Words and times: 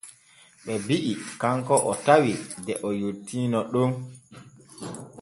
Ɓe 0.63 0.73
bi’i 0.85 1.13
kanko 1.41 1.75
o 1.91 1.93
tawi 2.05 2.33
de 2.65 2.73
o 2.87 2.89
yottiino 3.01 3.59
ɗon. 3.71 3.89